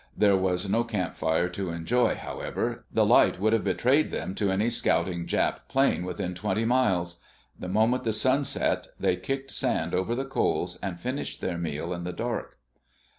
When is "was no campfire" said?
0.35-1.47